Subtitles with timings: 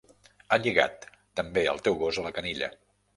[0.53, 1.05] Ha lligat
[1.39, 2.71] també el teu gos a la canilla.